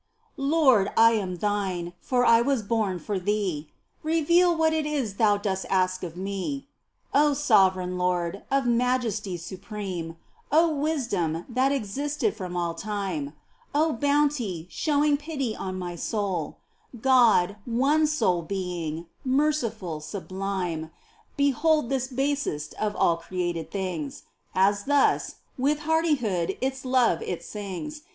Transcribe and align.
Lord, 0.35 0.89
I 0.97 1.11
am 1.11 1.35
Thine, 1.35 1.93
for 1.99 2.25
I 2.25 2.41
was 2.41 2.63
born 2.63 2.97
for 2.97 3.19
Thee! 3.19 3.69
Reveal 4.01 4.57
what 4.57 4.73
is 4.73 5.11
it 5.11 5.17
Thou 5.19 5.37
dost 5.37 5.67
ask 5.69 6.01
of 6.01 6.17
me. 6.17 6.67
O 7.13 7.35
sovereign 7.35 7.99
Lord, 7.99 8.41
of 8.49 8.65
majesty 8.65 9.37
supreme! 9.37 10.17
O 10.51 10.73
Wisdom, 10.75 11.45
that 11.47 11.71
existed 11.71 12.35
from 12.35 12.55
all 12.57 12.73
time! 12.73 13.33
Bounty, 13.75 14.65
showing 14.71 15.17
pity 15.17 15.55
on 15.55 15.77
my 15.77 15.93
soul! 15.95 16.57
God, 16.99 17.57
one 17.65 18.07
sole 18.07 18.41
Being, 18.41 19.05
merciful, 19.23 19.99
sublime. 19.99 20.89
Behold 21.37 21.89
this 21.89 22.07
basest 22.07 22.73
of 22.79 22.95
created 23.19 23.69
things. 23.69 24.23
As 24.55 24.85
thus, 24.85 25.35
with 25.59 25.81
hardihood 25.81 26.57
its 26.59 26.85
love 26.85 27.21
it 27.21 27.43
sings. 27.43 28.01